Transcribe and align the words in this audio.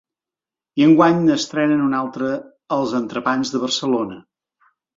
I 0.79 0.85
enguany 0.85 1.19
n’estrenen 1.25 1.83
un 1.89 1.93
altre: 1.99 2.31
els 2.81 2.99
entrepans 3.03 3.55
de 3.55 3.65
Barcelona. 3.69 4.21